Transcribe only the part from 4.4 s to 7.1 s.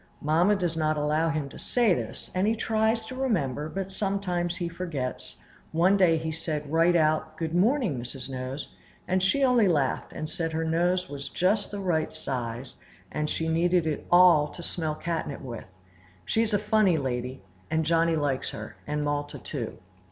he forgets; one day he said right